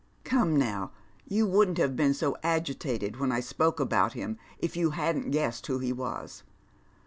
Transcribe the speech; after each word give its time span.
"Come 0.23 0.55
now, 0.57 0.89
you 1.27 1.45
wouldn't 1.45 1.77
have 1.77 1.95
been 1.95 2.15
so 2.15 2.35
agitated 2.41 3.17
when 3.17 3.31
I 3.31 3.39
spoke 3.39 3.79
about 3.79 4.13
him 4.13 4.39
if 4.57 4.75
you 4.75 4.89
hadn't 4.97 5.29
guessod 5.29 5.67
who 5.67 5.77
he 5.77 5.93
was." 5.93 6.41